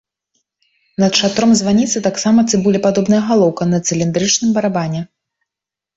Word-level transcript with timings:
Над 1.03 1.19
шатром 1.19 1.51
званіцы 1.59 1.97
таксама 2.09 2.45
цыбулепадобная 2.51 3.21
галоўка 3.31 3.63
на 3.75 3.85
цыліндрычным 3.87 4.49
барабане. 4.57 5.01